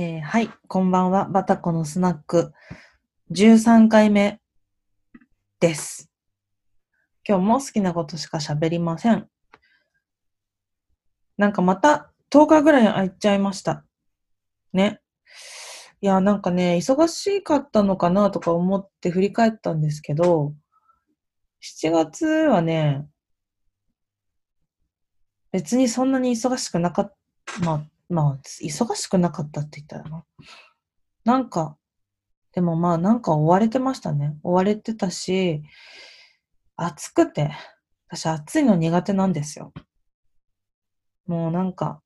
[0.00, 1.24] えーはい、こんばんは。
[1.24, 2.52] バタコのスナック
[3.32, 4.40] 13回目
[5.58, 6.08] です。
[7.28, 9.26] 今日も好きなことしか喋りません。
[11.36, 13.84] なんかまた10日ぐらい空いちゃいました。
[14.72, 15.00] ね。
[16.00, 20.54] いや、なんかね、忙しかったのかなとか思って振り返ったんですけど、
[21.60, 23.04] 7月はね、
[25.50, 27.14] 別にそんなに忙しくなかっ
[27.46, 30.24] た、まあ、まあ、忙しくなかったって言ったらな。
[31.24, 31.76] なんか、
[32.52, 34.36] でもまあなんか追われてましたね。
[34.42, 35.62] 追われてたし、
[36.76, 37.52] 暑くて、
[38.08, 39.72] 私暑いの苦手なんですよ。
[41.26, 42.00] もうなんか、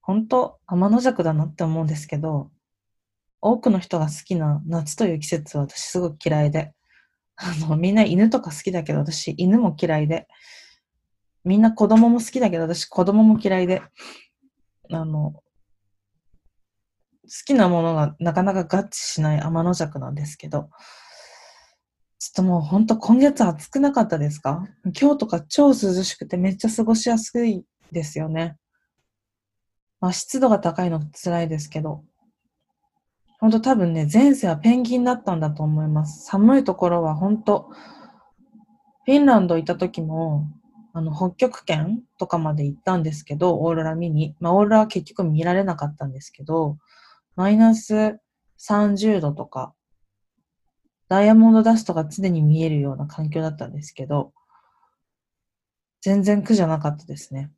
[0.00, 2.50] ほんと天の弱だなって思うんですけど、
[3.40, 6.72] 多くの人が好きな夏という季節は私すごく嫌いで、
[7.36, 10.28] あの、みんな犬とか好きだけど私犬も嫌いで、
[11.44, 13.82] みんな子供も好きだけど私子供も嫌いで、
[14.90, 15.42] あの、
[17.28, 20.70] 好きなものがなかなか合致しない天の弱なんですけど、
[22.18, 24.66] ちょっともうほんと今月暑くなかったですか？
[24.98, 28.56] 今日とか超涼しくてめっちゃ過ごしやすいですよね。
[30.00, 32.02] まあ湿度が高いの辛いですけど、
[33.40, 36.24] ほんと多分ね、前世はペンギンだったんだと思います。
[36.26, 37.70] 寒いところはほんと、
[39.04, 40.48] フィンランド行った時も、
[40.92, 44.34] あの、北極圏とかまで行ったんですけど、オーロラ見に。
[44.40, 46.78] まあ、オーロラは結局見られなかったんですけど、
[47.38, 48.18] マイナス
[48.58, 49.72] 30度とか、
[51.08, 54.32] ダイヤモンドダストが常に見えるような環境だったんですけど、
[56.00, 57.52] 全然苦じゃなかったですね。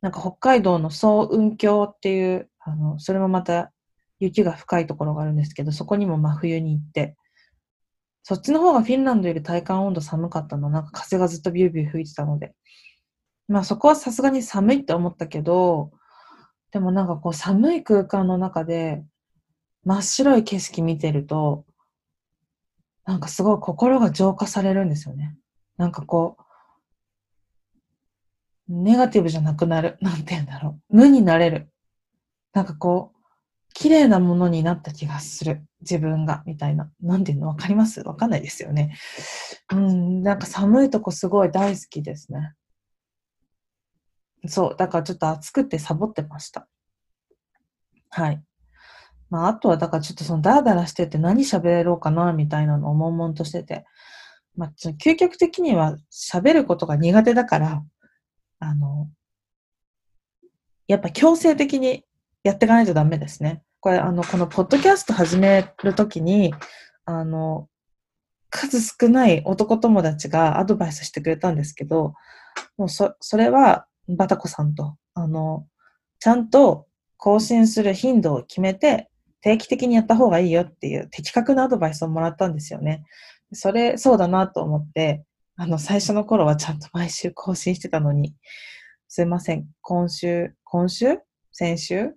[0.00, 3.70] なんか北海道の総雲峡っていう、あの、それもまた
[4.18, 7.16] 雪が深いところがあるんですけど、そこにも真冬に行って、
[8.24, 10.68] そっちの方がフィンランドより体感温度寒かったの。
[10.68, 12.56] なんか風がずっとビュービュー吹いてたので。
[13.46, 15.92] まあそこはさすがに寒いって思ったけど、
[16.72, 19.04] でもなんかこう寒い空間の中で
[19.84, 21.64] 真っ白い景色見てると、
[23.04, 25.36] なんかすごい心が浄化されるんですよね。
[25.76, 26.36] なんかこ
[28.68, 29.98] う、ネガティブじゃなくなる。
[30.00, 30.96] なんて言うんだろう。
[30.96, 31.72] 無になれる。
[32.52, 33.18] なんかこう、
[33.74, 35.64] 綺麗なものになった気がする。
[35.80, 36.88] 自分が、みたいな。
[37.00, 38.00] なんていうのわかります？
[38.02, 38.94] わかんないですよね。
[39.72, 42.52] うん、なんか寒いとこすごい大好きですね。
[44.46, 46.66] そう、だからちょっと暑くてサボってました。
[48.10, 48.42] はい。
[49.28, 53.84] まあ、あとは、だからちょっとそのダラダラしてて何喋ろうかな、みたいなのを悶々としてて。
[54.56, 57.84] まあ、究極的には喋ることが苦手だから、
[58.58, 59.08] あの、
[60.88, 62.04] やっぱ強制的に
[62.42, 63.62] やっていかないとダメですね。
[63.78, 66.52] これ、あの、このポッドキャスト始めるときに、
[67.04, 67.68] あの、
[68.50, 72.14] 数少ない男友達がアドバイスしてくれたんですけど、
[72.76, 73.86] もうそ、それは、
[74.16, 75.66] バタコさんと、あの、
[76.18, 79.10] ちゃんと更新する頻度を決めて、
[79.40, 83.04] 定期的にやった方がいいよっていう的確なアドバイスをもらったんですよね。
[83.52, 85.24] それ、そうだなと思って、
[85.56, 88.34] あの、最初の頃はちゃんと毎週更新してたのに、
[89.08, 89.66] すいません。
[89.82, 91.18] 今週、今週？
[91.52, 92.14] 先週？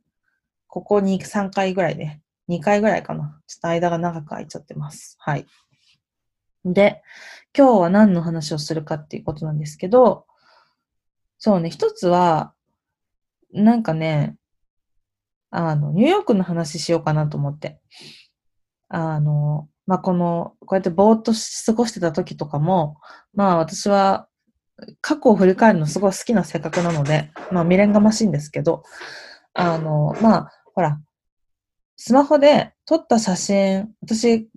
[0.68, 3.40] ここに3回ぐらいで、2回ぐらいかな。
[3.48, 5.16] ちょっと間が長く空いちゃってます。
[5.20, 5.46] はい。
[6.66, 7.02] で、
[7.58, 10.26] 今日は何の話をするかっていうことなんですけど、
[11.46, 12.54] そうね、一つは、
[13.52, 14.38] なんかね、
[15.50, 17.82] あの、ニューヨークの話しようかなと思って。
[18.88, 21.34] あの、まあ、この、こうやってぼーっと
[21.66, 22.96] 過ごしてた時とかも、
[23.34, 24.30] まあ私は
[25.02, 28.84] 過去を振り返るのすごい好きな性格なので、まあ未練がましいんですけど、
[29.54, 31.02] あの、まあ、ほら、
[31.98, 34.48] スマホで撮った写真、私、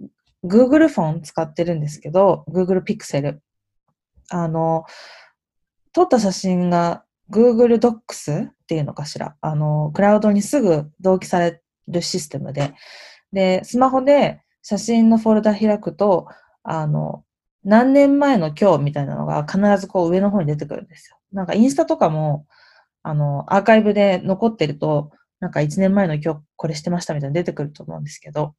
[0.44, 3.38] Google フォン使ってるんですけど、Google Pixel。
[4.30, 4.84] あの、
[5.96, 9.34] 撮った写真が Google Docs っていうのかしら？
[9.40, 12.74] あの、クラウドにすぐ同期されるシステムで。
[13.32, 16.26] で、スマホで写真のフォルダ開くと、
[16.64, 17.24] あの、
[17.64, 21.16] 何年前の今日みたいなのが必ずこう上の方に出てくるんですよ。
[21.32, 22.46] なんかインスタとかも、
[23.02, 28.54] あの、アーカイブで残ってると、なんか1年前の今日これしてましたみたいな出てくると思うんですけど、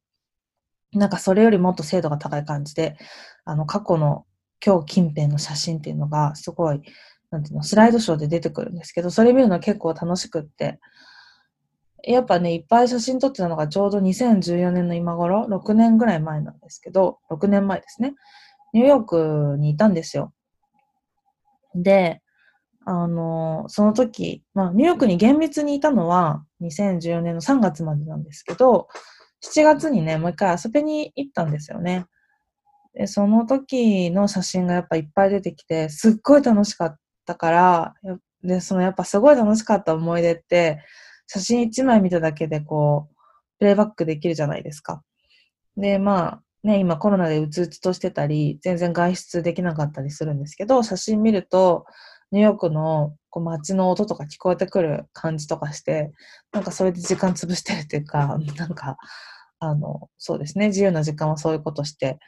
[0.92, 2.96] なんかそれよりもっと精度が高い感じで、
[3.44, 4.26] あの、過去の
[4.64, 6.82] 今日近辺の写真っていうのがすごい
[7.30, 10.80] なんていうの、スライドショーで出てくるんですけど、それ見るの結構楽しくって、
[12.04, 18.14] やっぱね、いっぱい写真撮ってたのがちょうど2014年の今頃、6年ぐらい前なんですけど、6年前ですね。
[18.72, 20.32] ニューヨークにいたんですよ。
[21.74, 22.22] で、
[22.84, 28.88] あの、その時、まあ、ニューヨークに厳密にいたのは2014年の3月までなんですけど、
[29.44, 32.06] 7月にね、もう一回遊びに行ったんですよね。
[32.94, 36.98] で、その時の写真がやっぱいっぱい出てきて、すっごい楽しかっ
[37.28, 37.94] ったから、
[38.42, 40.80] で、そのやっぱすごい楽しかった思い出って、
[41.26, 43.14] 写真一枚見ただけでこう、
[43.58, 45.02] プレイバックできるじゃないですか。
[45.76, 51.84] で、まあ、ね、今コロナでうつうつとしてたり、全然外出できなかったりするんですけど、写真見ると、
[52.30, 56.12] ニューヨークのこう街の音とか聞こえてくる感じとかして、
[56.52, 58.96] なんかそれで時間潰してるっていうか、 なんか、
[59.60, 62.18] あの、そうですね、自由な時間はそういうことして、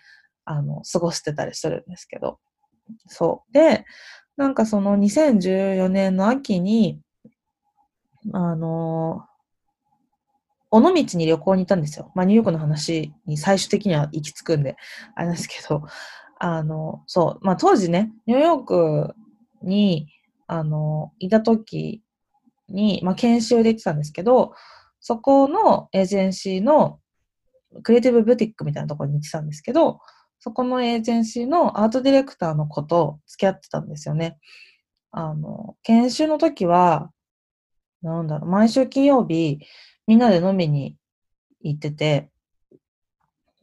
[0.44, 2.38] あの、過ごしてたりするんですけど。
[3.06, 3.52] そう。
[3.52, 3.84] で、
[4.40, 6.98] なんかその2014年の秋に、
[8.32, 9.26] あの、
[10.70, 12.10] 尾道に旅行に行ったんですよ。
[12.14, 14.78] まあ、ニューヨークの話に最終的には行き着くんで、
[15.14, 15.82] あれなんですけど、
[16.38, 19.14] あの、そう、まあ、当時ね、ニューヨーク
[19.60, 20.08] に、
[20.46, 22.02] あの、いた時
[22.70, 24.54] に、まあ、研修で行ってたんですけど、
[25.00, 26.98] そこのエージェンシーの
[27.82, 30.00] クリエイティブブティックみたいなところに行ってたんですけど、
[30.40, 34.38] そこのエージェンシーのアートディレクターの子と付き合ってたんですよね。
[35.10, 37.10] あの、研修の時は、
[38.02, 39.58] なんだろう、毎週金曜日、
[40.06, 40.96] みんなで飲みに
[41.62, 42.30] 行ってて、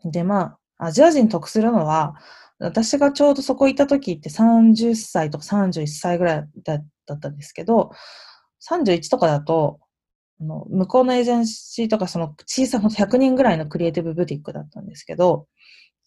[0.06, 2.16] で、まあ、アジア人得するのは、
[2.60, 7.92] 私がちょうどそこ行った時って30歳とか31歳ぐらいだったんですけど、
[8.70, 9.80] 31とかだと、
[10.40, 15.48] あの向こうのエージェンシーとかその小さな100人ぐらいのクリエイティブブティックだったんですけど、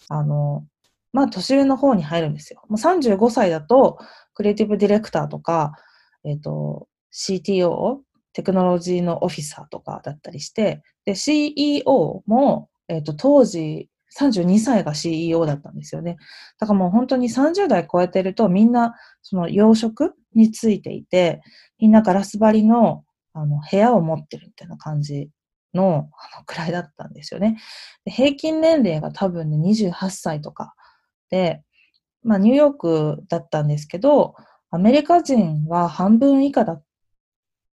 [0.09, 0.67] あの、
[1.13, 2.63] まあ年上の方に入るんですよ。
[2.69, 3.99] もう35歳だと
[4.35, 5.73] クリエイティブディレクターとか、
[6.25, 7.99] えっ、ー、と、CTO
[8.33, 13.89] テクノロジーのオフィサーとかだったりして、で、CEO も、えっ、ー、と、当時、
[14.19, 16.17] 32歳が CEO だったんですよね。
[16.59, 21.41] だからもう本当に30代超えてるとみんなその養殖についていて、
[21.79, 25.31] みんなガラス張りのあの部屋を持ってるみたいな感じ
[25.75, 27.59] のあのくらいだったんですよね。
[28.05, 30.75] 平均年齢が多分ね28歳とか
[31.31, 31.63] で、
[32.23, 34.35] まあニューヨークだったんですけど、
[34.71, 36.85] アメリカ人は半分以下だっ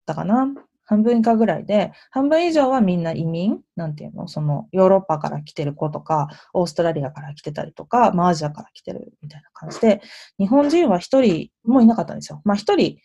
[0.05, 0.47] たかな？
[0.89, 4.29] 半分以下ぐらいで、半分以上はみんな移民なんていうの？
[4.29, 10.01] そのヨーロッパから来てる子とか、オーストラリアから来てたりとか、まあアジアから来てるみたいな感じで、
[10.39, 12.41] 日本人は一人もいなかったんですよ。
[12.45, 12.99] まあ一人、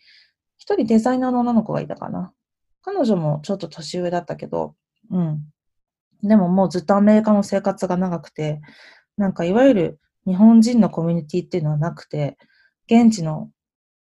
[0.57, 2.31] 一人デザイナーの女の子がいたかな。
[2.83, 4.75] 彼女もちょっと年上だったけど、
[5.11, 5.41] うん。
[6.23, 8.61] でももうずっとアメリカの生活が長くて、
[9.17, 12.37] なんかいわゆる日本人のコミュニティっていうのはなくて、
[12.87, 13.49] 現地の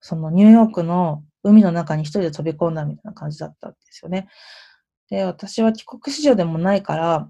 [0.01, 4.27] そのニューヨークの海の中に一人で飛び込んだみたいな感じだったんですよね。
[5.09, 7.29] で、私は帰国子女でもないから、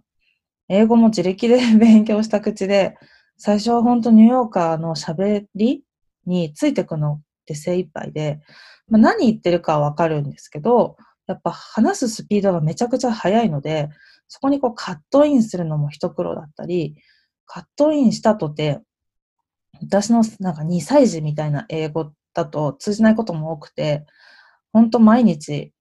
[0.67, 2.97] 英語も自力で勉強した口で、
[3.37, 5.83] 最初は本当ニューヨーカーの喋り
[6.25, 8.39] についてくのって精一杯で、
[8.87, 10.97] まあ、何言ってるかはわかるんですけど、
[11.29, 13.89] やっぱ話すスピードがめちゃくちゃ速いので、
[14.27, 16.95] そこにこうカットインするのも一苦労だったり、
[17.45, 18.79] カットインしたとて、
[19.79, 24.07] 私のなんか2歳児みたいな英語だと通じないことも多くて、
[24.73, 25.71] ほんと毎日、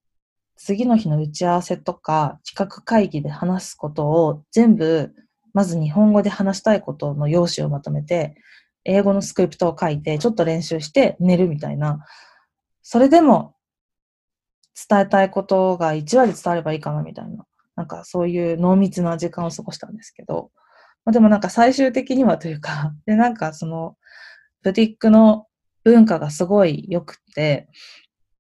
[0.57, 5.15] 次の日の打ち合わせとか企画会議で話すことを全部、
[5.55, 8.35] まず日本語で話したいことの用紙をまとめて、
[8.85, 12.05] 英語のスクリプトを書いて、ちょっと練習して寝るみたいな。
[12.83, 13.55] それでも
[14.89, 17.45] 伝えたいことが1割伝わればいいかなみたいな。
[17.77, 20.51] なんかそういう濃密な時間を過ごしたんですけど、
[21.05, 23.97] まあ、でもなんか最終的にはというか、 で、なんかその、
[24.63, 25.47] ブティックの
[25.85, 27.69] 文化がすごい良くて、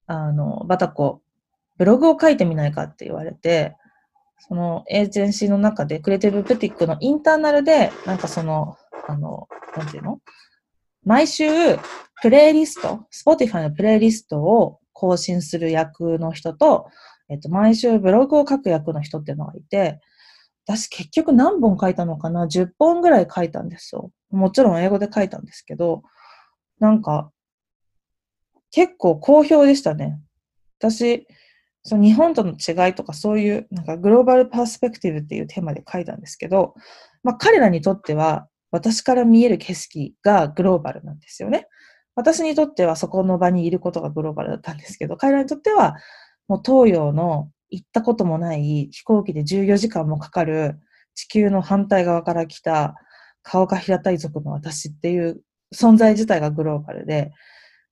[0.06, 1.22] あの、バタコ、
[1.76, 3.76] ブログを書いてみないかって言われて、
[4.40, 10.18] そのエージェンシーの中で、クリエイティブブティックのインターナルで、なんかその、あの、なんていうの？
[11.04, 11.46] 毎週、
[12.20, 16.88] プレイリスト、Spotify のプレイリストを更新する役の人と、
[17.28, 20.00] えっと、毎週ブログを書く役の人っていうのがいて、
[20.66, 24.10] 私結局何本書いたのかな ?10 本ぐらい書いたんですよ。
[24.30, 26.02] もちろん英語で書いたんですけど、
[26.80, 27.30] なんか、
[28.72, 30.20] 結構好評でしたね。
[30.80, 31.28] 私、
[31.84, 36.74] その日本との違いとかそういう、なんかグローバルパースペクティブっていうテーマで書いたんですけど、
[37.22, 41.68] まあ彼らにとっては私から見える景色がグローバルなんですよね。
[42.18, 45.94] 私にとってはそこの場にいることがグローバルだったんですけど、彼らにとっては
[46.48, 50.80] もう東洋の行ったこともない飛行機で14時間もかかる
[51.14, 52.96] 地球の反対側から来た
[53.44, 57.30] 顔が平たい族の私っていう存在自体がグローバルで、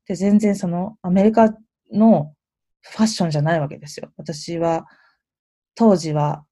[0.08, 1.54] で、全然そのアメリカ
[1.92, 2.34] の
[2.80, 4.10] ファッションじゃないわけですよ。
[4.16, 4.86] 私は、
[5.76, 6.44] 当時は、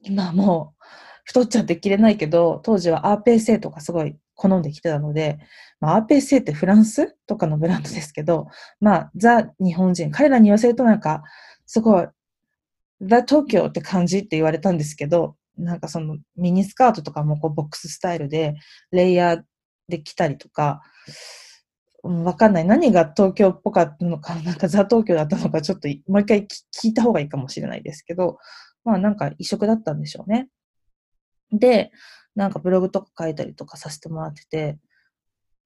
[0.00, 0.84] 今もう
[1.24, 5.38] 太っちゃって着れないけど、当時はアーペーセーとかすごい好んで着てたので、
[5.80, 8.46] まあ、アーペーセーってフランスとかのブランドですけど、
[8.80, 10.10] まあ、ザ・日本人。
[10.10, 11.24] 彼らに言わせるとなんか、
[11.64, 12.06] すごい、
[13.00, 18.54] ザ・東京って感じって言われたんですけど、なんかそのミニスカートとかもこうボックススタイルで、
[18.92, 19.42] レイヤー
[19.88, 20.82] で来たりとか、
[22.02, 22.64] わかんない。
[22.64, 28.38] 何が東京っぽかったのか、なんかザ東京だったのか、ちょっともう一回聞いた方がいいかもしれないですけど、
[28.84, 30.48] まあなんか異色だったんでしょうね。
[31.52, 31.90] で、
[32.36, 34.78] なんかブログとか書いたりとかさせてもらってて、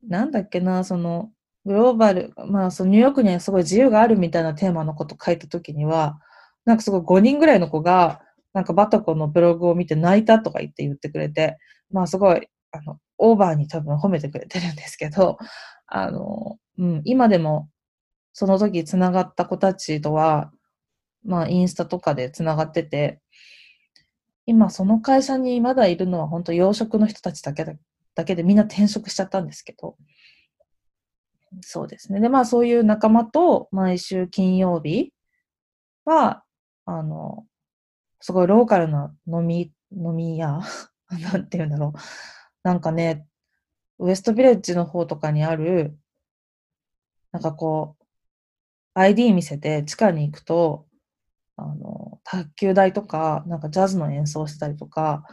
[0.08, 1.30] なんだっけな、その、
[1.66, 6.18] グローバル、まあそのニューヨークにはすごい自由があるみたいなテーマのこと書いたときには、
[6.64, 8.22] なんかすごい5人ぐらいの子が、
[8.54, 11.58] なんかバタコのブログを見て泣いたとか言って言ってくれて、
[11.90, 15.38] まあすごい、あの、オーバーに多分褒めてくれてるんですけど、
[15.86, 17.68] あの、うん、今でも
[18.32, 20.52] その時繋がった子たちとは、
[21.24, 23.20] まあインスタとかで繋がってて、
[24.46, 27.74] 今その会社にまだいるのは本当養殖の人たちだけだ
[28.14, 29.96] だけでみんな転職しちゃったんですけど、
[31.62, 32.20] そうですね。
[32.20, 35.12] で、まあそういう仲間と毎週金曜日
[36.04, 36.44] は、
[36.86, 37.46] あの、
[38.20, 40.60] すごいローカルな飲み、飲み屋
[41.10, 41.98] なんて言うんだろう。
[42.62, 43.26] なんかね、
[43.98, 45.98] ウエストビレッジの方とかにある、
[47.32, 48.04] なんかこう、
[48.94, 50.86] ID 見せて地下に行くと、
[51.60, 55.24] あの、卓球台とか、なんかジャズの演奏したりとか、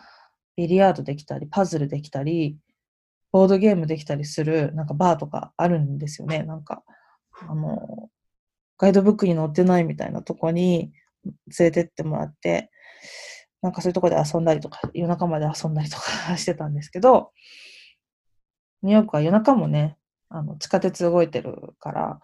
[0.56, 2.58] ビリヤードできたり、パズルできたり、
[3.32, 6.44] ボードゲームできたりする、なんかバーとかあるんですよね。
[6.44, 6.84] なんか、
[7.48, 8.10] あの、
[8.78, 10.92] ガイドブックに載ってないみたいなとこに
[11.26, 11.36] 連
[11.68, 12.72] れてってもらって、
[13.62, 17.32] なんかそういうとこで遊んだりとか、夜中まで遊んだりとか してたんですけど、
[18.84, 19.98] ニューヨークは夜中もね、
[20.30, 22.20] あの、地下鉄動いてるから、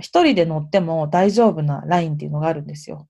[0.00, 3.08] 一人で乗っても大丈夫なラインっていうのがあるんですよ。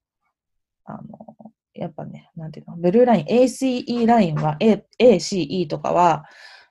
[0.86, 6.24] あの、やっぱね、なんていうの、ブルーライン、ACE ラインは、A、ACE とかは、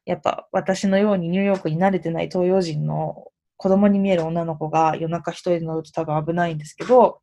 [0.05, 3.25] やっぱ私のようにニューヨークに慣れてない東洋人の
[3.57, 7.22] 子供に見える女の子が夜中一人で乗ると多分危ないんですけど、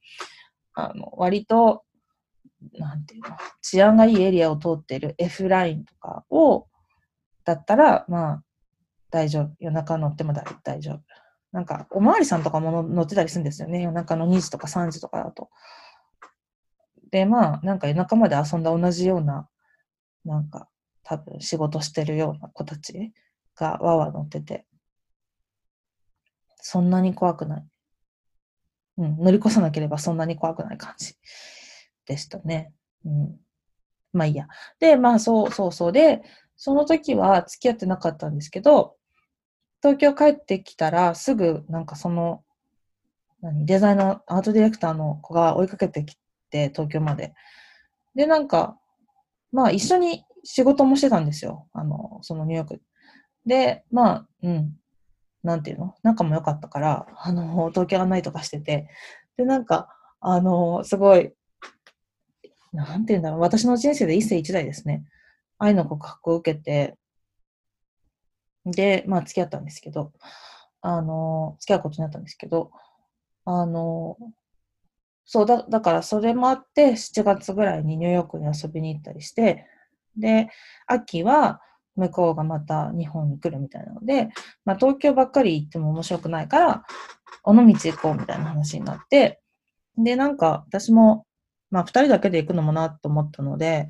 [0.75, 1.85] あの、割と、
[2.75, 6.67] なんていうの、治安がいいエリアを通っている F ラインとかを、
[7.45, 8.43] だったら、まあ、
[9.11, 9.51] 大丈夫。
[9.59, 10.33] 夜中乗っても
[10.65, 11.01] 大丈夫。
[11.53, 13.83] なんか、おまわりさんとかも乗ってたりするんですよね。
[13.83, 15.51] 夜中の2時とか3時とかだと。
[17.13, 19.49] で、まあ、なんか夜中まで遊んだ同じような、
[20.25, 20.69] なんか、
[21.05, 23.13] 多分仕事してるような子たち
[23.55, 24.67] がわわ乗ってて、
[26.57, 27.67] そんなに怖くない。
[28.99, 31.15] うん、乗り越さなければそんなに怖くない感じ
[32.07, 32.73] でしたね。
[33.05, 33.37] うん。
[34.13, 34.49] まあいいや。
[34.79, 36.23] で、まあそうそうそうで、
[36.57, 38.97] その時は付き合ってなかったんですけど、
[39.83, 42.45] 東京帰ってきたらすぐなんかその、
[43.41, 46.22] 何、デザイナー、アートディレクターの子が追いかけてきて、
[46.69, 47.35] 東京まで。
[48.15, 48.79] で、なんか、
[49.53, 51.69] まあ一緒に仕事もしてたんですよ。
[51.73, 52.83] あの、そのニューヨーク。
[53.47, 54.77] で、まあ、うん。
[55.43, 55.97] なんていうの？
[56.05, 58.89] 仲も良かったから、あの、東京案内とかしてて。
[59.37, 59.89] で、なんか、
[60.21, 61.33] あの、すごい、
[62.73, 63.41] なんていうんだろう。
[63.41, 65.05] 私の人生で一世一代ですね。
[65.59, 66.97] 愛の告白を受けて、
[68.65, 70.13] で、まあ付き合ったんですけど、
[70.81, 72.71] あの、付き合うことになったんですけど、
[73.45, 74.17] あの、
[75.25, 79.67] そうだ、だからそれもあって、7月ぐらいにニューヨークに遊びに行ったりして、
[80.17, 80.49] で、
[80.87, 81.61] 秋は
[81.97, 84.29] 向こうがまた日本に来るみたいなので、
[84.65, 86.85] まあ東京ばっかり行っても面白くないから、
[87.45, 89.41] 尾道行こうみたいな話になって、
[89.97, 91.27] で、なんか私も、
[91.71, 93.89] まあ二人だけで行くのもなと思ったので、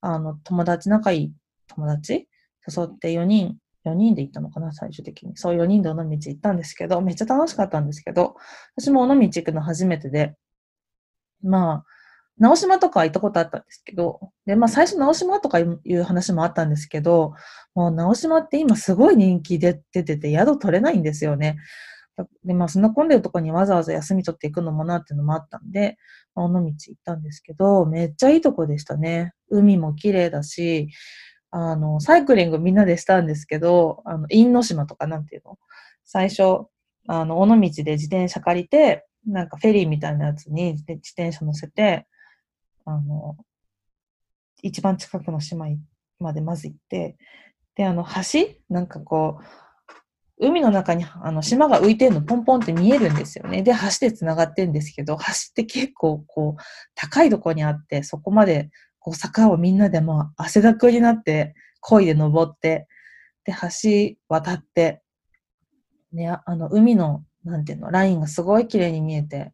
[0.00, 1.32] あの、友達、仲いい
[1.68, 2.28] 友達
[2.66, 5.36] 誘って4人、4人で行ったのかな、最終的に。
[5.36, 8.36] そう4人で尾道行ったんですけど、めっちゃ楽しかったんですけど、
[8.76, 10.36] 私も尾道行くの初めてで、
[11.46, 11.84] まあ、
[12.38, 17.32] 直島とか行ったことあったんですけど、で、まあ最初直島とかいう話もあったんですけど、
[17.74, 21.56] もう直島って今すごい人気で出てて宿取れないんですよね。
[22.44, 25.96] で、まあそんな混んでるとこにわざわざ休み取っていくのもなっていうのもあったんで、
[26.34, 29.32] まあ、尾道行ったんですけど、めっちゃいいとこでしたね。
[29.48, 30.88] 海も綺麗だし、
[31.50, 35.58] あの、サイクリングみんなでしたんですけど、あの、因島とかなんていうの？
[36.04, 36.66] 最初、
[37.08, 42.06] あの、尾道で自転車借りて、なんかフェリーみたいなやつに自転車乗せて、
[42.84, 43.36] あの、
[44.62, 45.66] 一番近くの島
[46.18, 47.16] までまず行って、
[47.74, 48.56] で、あの、橋？
[48.70, 49.44] なんかこう、
[50.38, 53.62] 海の中にあの島が浮いてるのポンポンって見えるんですよね。
[53.62, 56.62] で、橋で繋がってるんですけど、橋って結構こう、
[56.94, 62.86] 高いところにあって、そこまでこう坂をみんなでもう汗だくになって、漕いで登って、
[63.44, 65.02] で、橋渡って、
[66.12, 69.52] ね、あの、海の、なんていうの、ラインがすごい綺麗に見えて、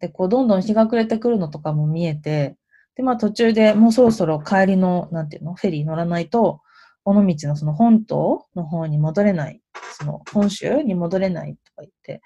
[0.00, 2.56] で、こう、どんどん日が暮れてくるのとかも見えて、
[2.96, 6.60] で、まあ途中でもうそろそろ帰りの、なんていうの、フェリー乗らないと、
[7.04, 9.60] 尾道のその本島の方に戻れない、
[9.98, 12.22] その本州に戻れないとか言って、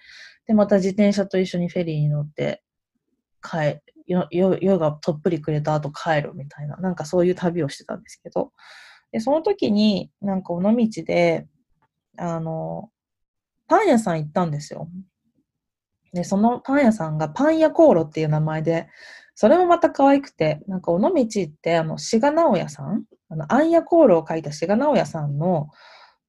[0.47, 2.63] で、また自転車と一緒にフェリーに乗って、
[3.43, 8.53] 帰、夜がとっぷりくれた後帰るみたいな、なんかそういう旅をしてたんですけど、
[9.13, 11.47] で、その時になんか尾道で、
[12.17, 12.91] あの、
[13.69, 14.89] パン屋さん行ったんですよ。
[16.13, 18.89] で、そのパン屋さんがパン屋コーロっていう名前で、
[19.35, 23.05] それもまた可愛くて、なんか尾道って、あの、志賀直哉さん？
[23.29, 25.69] あの、アンヤコールを書いた志賀直哉さんの、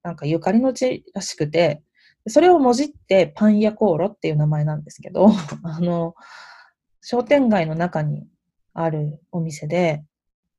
[0.03, 1.81] なんかゆかりの地らしくて、
[2.27, 5.27] それをもじってパン屋コーロっていう名前なんですけど、
[5.63, 6.13] あの、
[7.01, 8.27] 商店街の中に
[8.73, 10.03] あるお店で、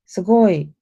[0.05, 0.73] すごい、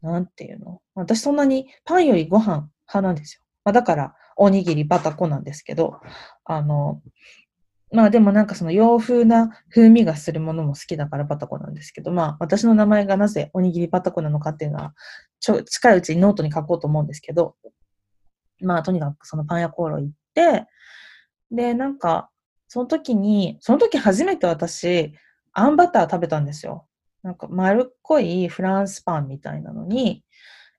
[0.00, 0.80] なんていうの？
[0.94, 3.42] 私そんなにパンよりご飯派なんですよ。
[3.64, 6.00] まあ、だから、おにぎりバタコなんですけど、
[6.44, 7.02] あの、
[7.92, 14.94] まあでもなんかその洋風な風味がするものも好きだからバタコなんですけど、まあ私の名前がなぜおにぎりバタコなのかっていうのは、
[15.40, 17.56] ちょ、近いうちにノートに書こうと思うんですけど、
[18.60, 20.66] まあとにかくそのパン屋コーロ行って、
[21.50, 22.30] で、なんか、
[22.68, 25.14] その時に、その時初めて私、
[25.52, 26.86] あんバター食べたんですよ。
[27.22, 30.24] なんか丸っこいフランスパンみたいなのに、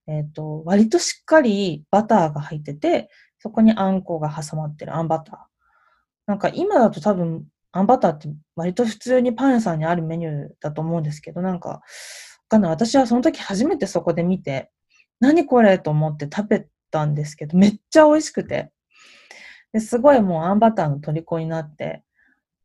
[0.08, 5.36] えっ、ー、と、割としっかりバターが入ってて、そこにあんこが挟まってるあんバター。
[6.28, 11.82] なんか今だと多分、あんバターって割と普通にパン屋さんにあるメニューだと思うんですけど、なんか、わ
[12.50, 12.72] かんない。
[12.72, 14.72] 私はその時初めてそこで見て、
[15.20, 18.72] 何これと思って食べたんですけど、めっちゃ美味しくて。
[19.74, 22.04] ですごいもうあんバターの虜になって、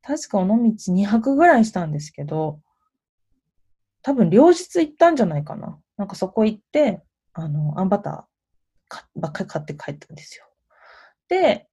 [0.02, 2.60] 確か尾道2泊ぐらいしたんですけど、
[4.02, 5.78] 多分両日行ったんじゃないかな。
[5.96, 7.02] なんかそこ行って、
[7.32, 10.46] あの、あんバターばっかり買って帰ったんですよ。
[11.32, 11.66] で、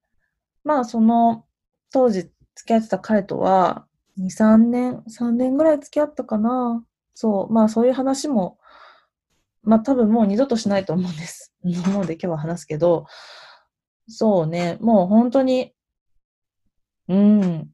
[0.64, 1.44] まあその、
[1.92, 3.86] 当時付き合ってた彼とは、
[4.18, 6.82] 2、3年、3年ぐらい付き合ったかな。
[7.14, 8.58] そう、まあそういう話も、
[9.62, 11.52] まあ多分もう二度としないと思うんです。
[11.62, 13.04] 思うで今日は話すけど、
[14.08, 15.74] そうね、もう本当に、
[17.08, 17.70] うん、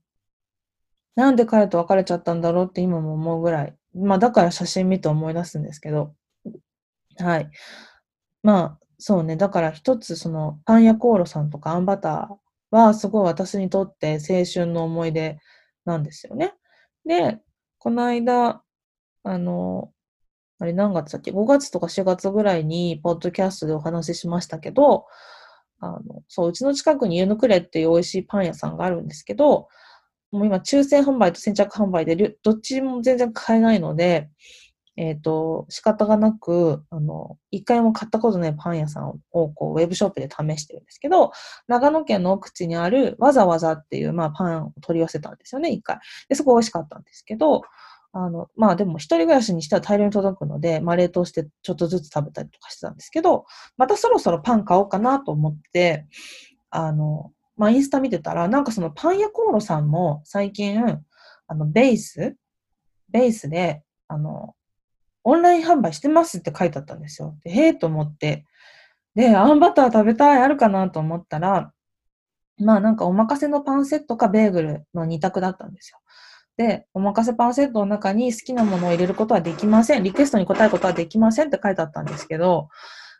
[1.14, 3.76] なんで彼と別れちゃったんだろうって今も思うぐらい。
[3.94, 6.16] まあだから写真見て思い出すんですけど、
[7.18, 7.50] はい。
[8.42, 15.38] まあ、そうね、だから一つそのパン屋コーロさんとかアンバターはすごい私にとって青春の思い出
[15.84, 16.54] なんですよね。
[17.04, 17.40] で、
[17.78, 18.62] この間、
[19.22, 19.92] あの、
[20.58, 25.06] あれ何月だっけ ?5 月とか4月ぐらいに、ポッドキャストでお話ししましたけど、
[25.80, 29.68] あの、そう、うちの近くにユヌクレっていう美味しいパン屋さんがあるんですけど、
[30.32, 34.30] もう今、抽選販売と先着販売で、どっちも全然買えないので、
[34.96, 41.32] えっ、ー、と、仕方がなく、あの、一回も買ったことないパン屋さんを、こう、ウェブショップで試してるんですけど、
[41.68, 45.98] 長野県の奥地にある、わざわざっていう、まあ、パンを取り寄せたんですよね、一回。
[46.28, 47.62] で、そこ美味しかったんですけど、
[48.18, 53.44] あの、まあでも一人暮らしにしては大量に届くので、まあ冷凍してちょっとずつ食べたりとかしてたんですけど、
[53.76, 56.06] またそろそろパン買おうかなと思って、
[56.70, 60.82] あの、まあインスタ見てたら、なんかそのパン屋コーロさんも最近、
[61.46, 62.36] あの、ベース、
[63.10, 64.54] ベースで、あの、
[65.28, 67.36] オンライン販売してますって書いてあったんですよ。
[67.42, 68.46] で、へえと思って。
[69.16, 71.72] で、あんバター食べたい、あるかなと思ったら、
[72.58, 75.98] まあなんかお任せのパンセットかベーグルの2択だったんですよ。
[76.56, 80.04] で、お任せパンセットの中に好きなものを入れることはできません。
[80.04, 82.68] リクエストに答えることはできませんって書いてあったんですけど、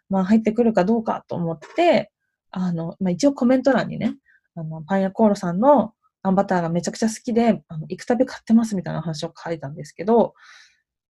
[0.09, 2.12] まあ入ってくるかどうかと思って、
[2.53, 4.14] あの、まあ一応コメント欄にね、
[4.55, 5.92] あの、パン屋コーロさんの
[6.23, 10.35] あんバターがめちゃくちゃ好きで、あの、行くたび買ってますみたいな話を書いたんですけど、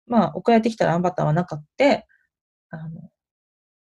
[0.06, 1.84] まあ送られてきたらあんバターはなかった、
[2.70, 3.10] あの、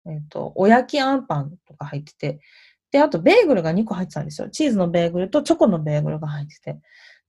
[0.07, 2.41] えっ、ー、と、おやきあんパンとか入ってて、
[2.91, 4.51] で、あとベーグルが2個入ってたんですよ。
[4.51, 6.81] チーズのベーグルとチョコのベーグルが入ってて。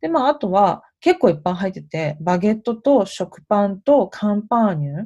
[0.01, 5.05] で、まあ、あとは結構いっぱい入ってて、バゲットと食パンとカンパーニュ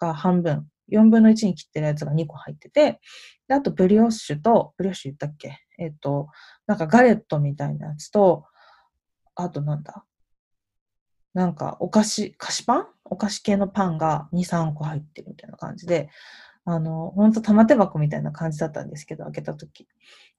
[0.00, 3.00] が半分、4分の1に切ってるやつが2個入ってて、
[3.46, 5.58] で、あとブリオッシュと、ブリオッシュ言ったっけ？
[5.78, 6.28] えっ、と、
[6.66, 8.44] なんかガレットみたいなやつと、
[9.36, 10.04] あとなんだ？
[11.34, 12.86] なんかお菓子、菓子パン？
[13.04, 16.08] お菓子系のパンが2、3個入ってるみたいな感じで、
[16.64, 19.86] あの、ほんと玉手箱みたいな感じだったんですけど、開けた時。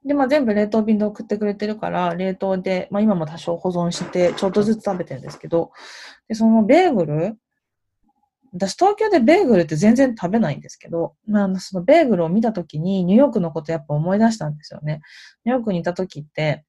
[0.05, 5.71] で、まあ全部冷凍便で送ってくれてるから、冷凍で、まあ今も多少保存して、ちょっとずつ食べてるんですけど、
[6.27, 7.37] で、そのベーグル、
[8.53, 15.01] 私東京でベーグルって全然食べないんですけど、まあそのベーグルを見た時にニューヨークのことやっぱ思い出したんですよね。
[15.43, 16.63] ニューヨークにいた時って、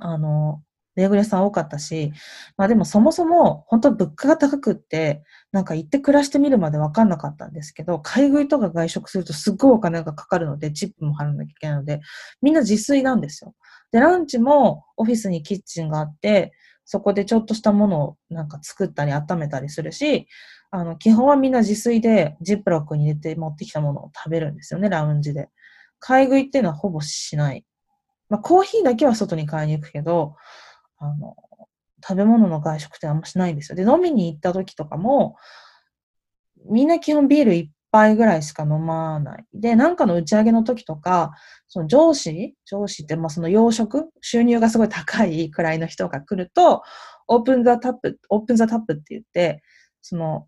[0.00, 0.62] あの、
[0.94, 2.12] ベーグル屋さん多かったし、
[2.56, 12.00] まあでもそもそも本当物価が高くって、なんか行って暮らしてみるまで分かんなかったんですけど、買い食いとか外食するとすっごいお金がかかるので、チップも払わなきゃいけないので、
[12.40, 13.54] みんな自炊なんですよ。
[13.90, 16.52] で、ランチもオフィスにキッチンがあって、
[16.84, 20.26] そこでちょっとしたものをなんか作ったり温めたりするし、
[20.70, 25.48] あの、基本はみんな自炊でジップロックに入れて持ってきたものを食べるんですよね、ラウンジで。
[25.98, 27.64] 買い食いっていうのはほぼしない。
[28.28, 30.36] まあ、コーヒーだけは外に買いに行くけど、
[31.02, 31.36] あの、
[32.02, 33.76] 食べ物の外食ってあんましないんですよ。
[33.76, 35.36] で、飲みに行った時とかも、
[36.66, 39.44] みんな基本ビール一杯ぐらいしか飲まない。
[39.52, 41.32] で、なんかの打ち上げの時とか、
[41.68, 46.82] その上司上司って、まあその養殖収入がすごい高いくらいの人が来ると、
[47.28, 49.62] open the tab、open the tab って言って、
[50.02, 50.46] その、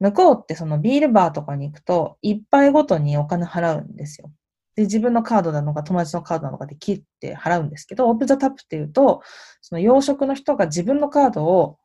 [0.00, 4.30] 向こうってそのビールバーとかに行くと、一杯ごとにお金払うんですよ。
[4.76, 9.22] で、自分のカードなのか友達のカードなのかで切って払うんですけど、 open the tab っていうと、
[9.60, 11.78] その役職の人が自分のカードを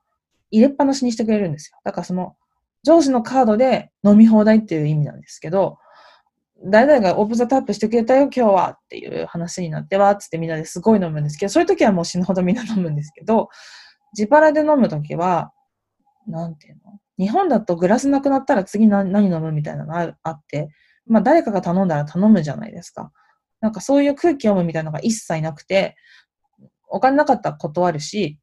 [0.52, 1.78] 入れっぱなしにしてくれるんですよ。
[1.84, 2.36] だからその
[2.84, 5.78] 上司のカードで飲み放題っていう意味なんですけど、
[6.66, 13.50] 誰々が open the tab してくれたよ、今日はっていう話になっては、つってみんなですごい飲むんですけど、そういう時はもう死ぬほどみんな飲むんですけど、
[14.18, 15.54] 自腹で飲む時は、
[16.28, 17.00] なんていうの？
[17.18, 20.70] 日本だとグラスなくなったら次何何飲むみたいなのがあって、
[21.10, 23.12] まあ誰かが頼んだら頼むじゃないですか。
[23.62, 25.98] なんかそういう空気読むみたいなのが一切なくて、
[26.88, 28.40] お金なかったら断るし、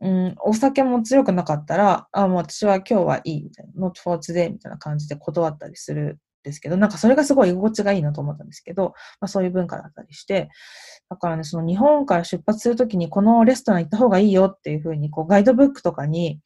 [0.00, 10.50] うん、お酒も強くなかったら、あ、もう私は今日はいいみたいな、not for today みたいな感じで断ったりするんですけど、なんかそれがすごい居心地がいいなと思ったんですけど、まあそういう文化だったりして、
[11.08, 16.40] だからね、その日本から出発するときにこのレストラン行った方がいいよっていうふうに、こうガイドブックとかに、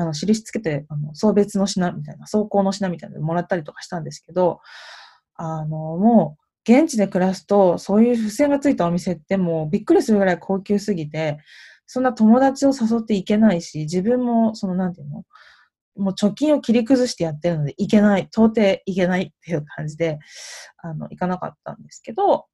[0.00, 4.60] あの、印つけて、あの、送別の品みたいな、走行の品みたいなのもらったりとかしたんですけど、
[5.34, 11.38] あの、もう、現地で暮らすと、そういう付箋がついたお店ってもうびっくりするぐらい高級すぎて、
[11.86, 15.24] そんな友達を誘っていけないし、自分も、その、なんていうの
[15.96, 20.18] もう貯金を切り崩してやってるので、いけない、到底いけないっていう感じで、
[20.78, 22.46] あの、行かなかったんですけど、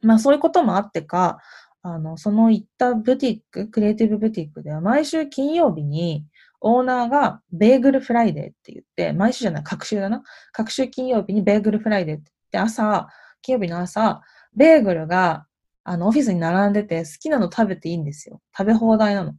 [0.00, 1.38] まあそういうこともあってか、
[1.82, 6.24] あの、その行ったブティック、クリエイティブブティックでは毎週金曜日に
[6.66, 10.22] オーナーが Bagel Friday って言って、毎週じゃない、隔週だな。
[10.52, 13.08] 隔週金曜日に Bagel Friday って言って、朝、
[13.42, 14.22] 金曜日の朝、
[14.54, 15.46] ベーグルが
[15.84, 18.40] あの、オフィスに並んでて好きなの食べていいんですよ。
[18.56, 19.34] 食べ放題なの。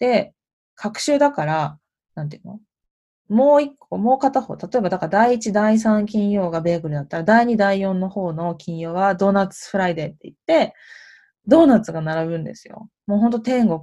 [0.00, 0.34] で、
[0.74, 1.78] 隔週だから、
[2.16, 2.60] なんていうの？
[3.28, 10.74] もう一個、もう片方、例えばだから第1、第3金曜がベーグルだったら、第2、第4の方の金曜はドーナツフライデーって言って、
[11.46, 12.88] ドーナツが並ぶんですよ。
[13.06, 13.80] もうほんと天国。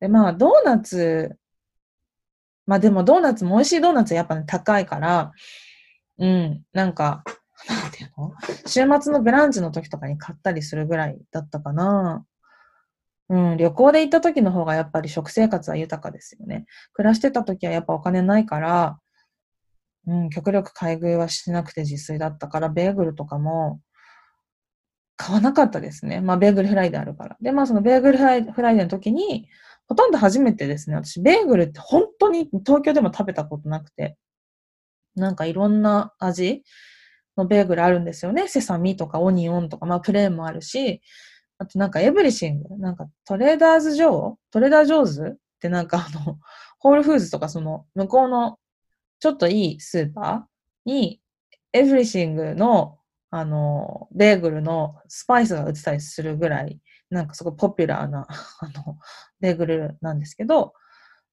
[0.00, 1.36] で、まあ、ドーナツ、
[2.70, 5.32] まあでもドーナツも美味しいドーナツはやっぱね、高いから、
[6.18, 7.24] うん、なんか、
[7.68, 8.32] なんていうの？
[8.64, 12.24] 週末のブランチの時とかに買ったりするぐらいだったかな。
[13.28, 16.66] うん、旅行で行った時の方がやっぱり食生活は豊かですよね。
[16.92, 19.00] 暮らしてた時はやっぱお金ないから、
[20.06, 23.80] うん、極力買い食いはしなくて自炊だったから、ベーグルとかも
[25.16, 26.20] 買わなかったですね。
[26.20, 27.36] まあ、 Bagel Friday あるから。
[27.40, 29.48] で、まあ、その Bagel Friday の時に、
[29.90, 34.16] ほとんど初めてですね、私、ベーグルって本当に東京でも食べたことなくて、
[35.16, 36.62] なんかいろんな味
[37.36, 38.46] のベーグルあるんですよね。
[38.46, 41.02] セサミとかオニオンとか、まあプレーンもあるし、
[41.58, 44.34] あとなんか everything、なんかトレーダーズ・ジョー？
[44.52, 46.38] トレーダー・ジョーズってなんかあの、
[46.78, 48.58] ホールフーズとかその向こうの
[49.18, 51.20] ちょっといいスーパーに
[51.72, 52.96] everything の
[53.30, 58.26] あの、ベーグルのスパイスが売ってたりするぐらい、なんかすごいポピュラーな、
[58.60, 58.98] あの、
[59.40, 60.74] ベーグルなんですけど、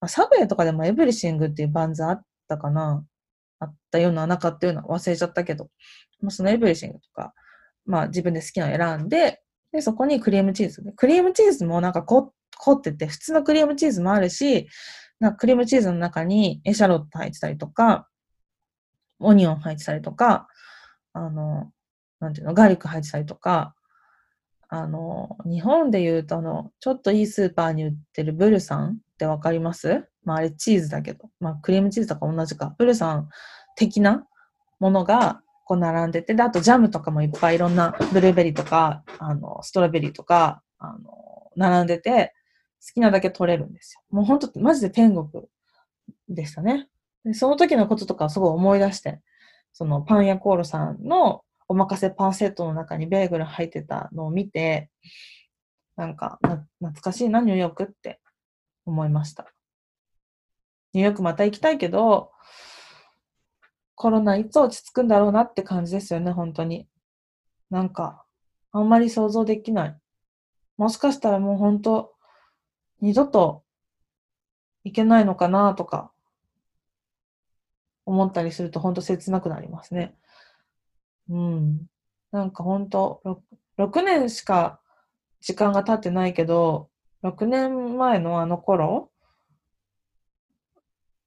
[0.08, 3.06] サブウェイとかでも everything っていうバンズあったかな？
[3.60, 5.70] あったようななかったような忘れちゃったけど、
[6.22, 7.34] まあ、その everything とか、
[7.86, 10.84] まあ自分で好きなの選んで、で、そこにクリームチーズ。
[10.96, 12.32] クリームチーズもなんか凝
[12.72, 14.68] ってて、普通のクリームチーズもあるし、
[15.20, 18.08] なんかクリームチーズの中にエシャロット入ってたりとか、
[19.20, 20.48] オニオン入ってたりとか、
[21.14, 21.72] あの、
[22.20, 23.76] なんていうの、ガーリック入ってたりとか、
[24.70, 30.06] あの、日本で言うとあの、ちょっといいスーパーに売ってるブルさんってわかります？
[30.24, 32.76] まああれチーズだけど、まあクリームチーズとか同じか。
[32.78, 33.30] ブルさん
[33.76, 34.28] 的な
[34.80, 42.34] ものがこう並んでて、で、あとジャムとかもいっぱいいろんなブルーベリーとか、あの、ストロベリーとか、あの、並んでて、
[42.86, 44.02] 好きなだけ取れるんですよ。
[44.12, 45.46] もうほんと、マジで天国
[46.30, 46.88] でしたね。
[47.26, 49.20] でその時のこととかすごい思い出して、
[49.74, 54.90] そのパン屋コールさんのおまかせパンセットの中にベーグル入ってたのを見て、
[55.96, 58.20] なんか、懐かしいな、ニューヨークって
[58.86, 59.52] 思いました。
[60.94, 62.32] ニューヨークまた行きたいけど、
[63.96, 66.88] コロナいつ落ち着くんだろうなって感じですよね、本当に。
[67.70, 68.24] なんか、
[68.72, 70.00] あんまり想像できない。
[70.78, 72.14] もしかしたらもう本当、
[73.02, 73.64] 二度と
[74.84, 76.12] 行けないのかなとか、
[78.06, 80.16] 思ったりすると本当切なくなりますね。
[81.30, 81.88] うん。
[82.32, 83.42] なんか本当、6,
[83.78, 84.80] 6年しか
[85.42, 86.90] 時間が経ってないけど、
[87.24, 89.12] 6年前のあの頃、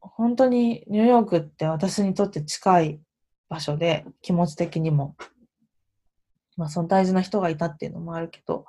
[0.00, 3.00] 本当にニューヨークって私にとって近い
[3.48, 5.16] 場所で、気持ち的にも。
[6.56, 8.66] まあ、その大事な人がいたっていうのもあるけど、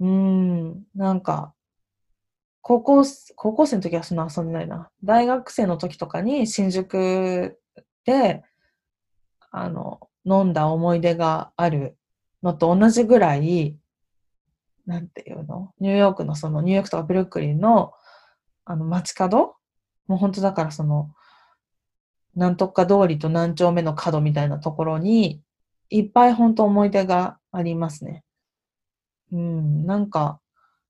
[0.00, 1.54] うーん、なんか、
[2.60, 3.04] 高校、
[3.36, 4.90] 高校生の時はそんな遊んでないな。
[5.02, 7.60] 大学生の時とかに新宿
[8.06, 8.42] で、
[9.56, 11.96] あの、飲んだ思い出がある
[12.42, 13.76] のと同じぐらい、
[14.84, 15.72] なんていうの？
[15.78, 17.92] ニューヨークのその、ニューヨークとかブルックリンの、
[18.64, 19.54] あの、街角？
[20.08, 21.14] もう本当だからその、
[22.34, 25.40] なんとか通りと何丁目の角みたいなところに、
[25.88, 28.24] いっぱい本当思い出がありますね。
[29.30, 30.40] うん、なんか、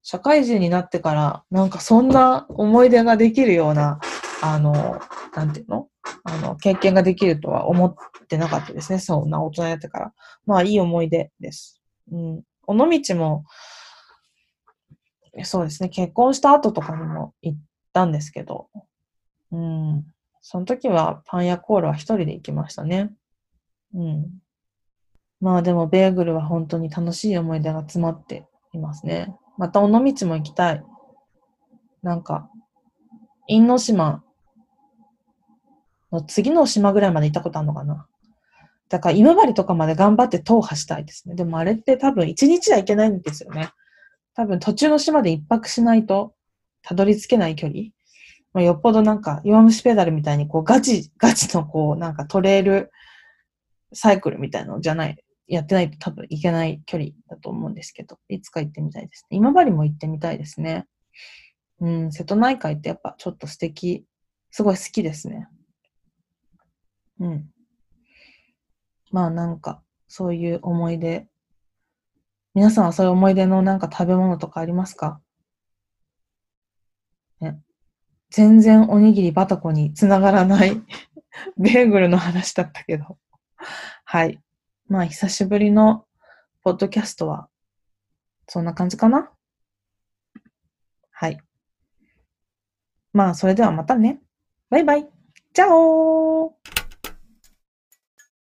[0.03, 4.01] 社会人になってから、なんかそんな思い出ができるような、
[4.43, 5.01] あの、
[5.37, 5.89] なんていうの？
[6.25, 7.95] あの、経験ができるとは思っ
[8.29, 8.99] てなかったですね。
[8.99, 10.13] そんな大人になってから。
[10.47, 11.81] まあ、いい思い出です。
[12.11, 12.43] うん。
[12.67, 13.45] 尾道も、
[15.43, 17.59] そうですね、結婚した後とかにも行っ
[17.93, 18.69] たんですけど、
[19.51, 20.05] うん。
[20.41, 23.13] その時はパンやコーラは一人で行きましたね。
[23.95, 24.27] うん。
[25.41, 29.35] まあでもベーグルは本当に楽しい思い出が詰まっていますね。
[29.57, 30.85] また尾道も行きたい。
[32.03, 32.51] なんか、
[33.47, 34.23] 因島
[36.15, 38.07] の次の島ぐらいまで行ったことあるのかな。
[38.89, 41.35] だから今治とかまで頑張って踏破したいですね。
[41.35, 43.71] でもあれって多分一日はいけないんですよね。
[44.35, 46.35] 多分途中の島で一泊しないと
[46.83, 47.91] たどり着けない距離。
[48.53, 52.93] まあ、よっぽどなんか弱虫ペダルみたいにこうガチ、ガチのこうなんかトレイル
[53.93, 55.17] サイクルみたいなのじゃない、
[55.49, 59.37] やってないと多分いけない距離だと思うんですけど、いつか行ってみたいですね。
[59.37, 60.87] 今治も行ってみたいですね。
[61.81, 64.05] うん、瀬戸内海ってやっぱちょっと素敵、
[64.53, 65.49] すごい好きですね。
[67.21, 67.51] うん。
[69.11, 71.27] まあなんか、そういう思い出。
[72.55, 75.21] 皆さんはそういう思い出のなんか食べ物とかありますか？
[77.41, 77.61] ね。
[78.31, 80.81] 全然おにぎりバタコにつながらない
[81.57, 83.19] ベーグルの話だったけど。
[84.05, 84.41] はい。
[84.87, 86.07] まあ久しぶりの
[86.63, 87.49] ポッドキャストは、
[88.49, 89.31] そんな感じかな？
[91.11, 91.41] はい。
[93.13, 94.21] まあそれではまたね。
[94.71, 95.09] バイバイ。
[95.53, 96.14] チャオ